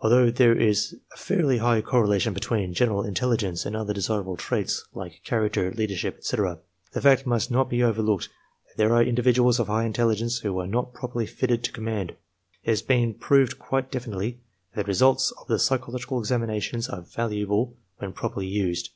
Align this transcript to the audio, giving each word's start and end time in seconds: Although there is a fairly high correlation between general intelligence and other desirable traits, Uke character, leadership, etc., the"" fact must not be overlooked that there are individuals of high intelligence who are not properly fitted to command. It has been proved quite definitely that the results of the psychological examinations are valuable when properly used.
Although 0.00 0.30
there 0.30 0.56
is 0.56 0.96
a 1.12 1.16
fairly 1.18 1.58
high 1.58 1.82
correlation 1.82 2.32
between 2.32 2.72
general 2.72 3.04
intelligence 3.04 3.66
and 3.66 3.76
other 3.76 3.92
desirable 3.92 4.38
traits, 4.38 4.86
Uke 4.96 5.22
character, 5.26 5.70
leadership, 5.72 6.14
etc., 6.16 6.60
the"" 6.94 7.02
fact 7.02 7.26
must 7.26 7.50
not 7.50 7.68
be 7.68 7.82
overlooked 7.82 8.30
that 8.68 8.78
there 8.78 8.94
are 8.94 9.02
individuals 9.02 9.58
of 9.60 9.66
high 9.66 9.84
intelligence 9.84 10.38
who 10.38 10.58
are 10.58 10.66
not 10.66 10.94
properly 10.94 11.26
fitted 11.26 11.62
to 11.64 11.72
command. 11.72 12.12
It 12.64 12.70
has 12.70 12.80
been 12.80 13.12
proved 13.12 13.58
quite 13.58 13.90
definitely 13.92 14.40
that 14.74 14.84
the 14.84 14.88
results 14.88 15.32
of 15.32 15.48
the 15.48 15.58
psychological 15.58 16.18
examinations 16.18 16.88
are 16.88 17.02
valuable 17.02 17.76
when 17.98 18.14
properly 18.14 18.46
used. 18.46 18.88